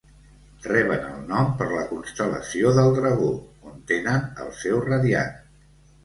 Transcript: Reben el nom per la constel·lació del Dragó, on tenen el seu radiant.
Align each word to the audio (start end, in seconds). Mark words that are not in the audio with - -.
Reben 0.67 1.01
el 1.07 1.17
nom 1.31 1.51
per 1.59 1.65
la 1.73 1.83
constel·lació 1.91 2.71
del 2.77 2.89
Dragó, 2.95 3.27
on 3.73 3.75
tenen 3.91 4.25
el 4.47 4.49
seu 4.63 4.79
radiant. 4.87 5.37